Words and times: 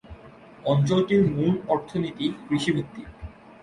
অঞ্চলটির 0.65 1.21
মূল 1.31 1.53
অর্থনীতি 1.67 2.25
কৃষিভিত্তিক। 2.47 3.07